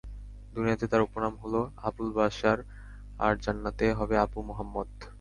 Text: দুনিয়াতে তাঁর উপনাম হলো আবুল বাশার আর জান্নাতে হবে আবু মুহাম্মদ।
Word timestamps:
দুনিয়াতে 0.53 0.85
তাঁর 0.91 1.05
উপনাম 1.07 1.33
হলো 1.43 1.59
আবুল 1.87 2.09
বাশার 2.17 2.59
আর 3.19 3.33
জান্নাতে 3.43 3.85
হবে 3.99 4.15
আবু 4.17 4.39
মুহাম্মদ। 4.49 4.89